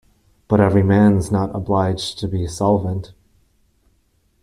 But 0.47 0.59
every 0.59 0.81
man's 0.81 1.31
not 1.31 1.55
obliged 1.55 2.17
to 2.17 2.27
be 2.27 2.47
solvent? 2.47 3.13